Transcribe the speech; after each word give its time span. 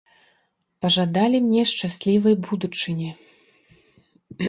Пажадалі 0.85 1.37
мне 1.45 1.63
шчаслівай 1.73 2.35
будучыні. 2.51 3.09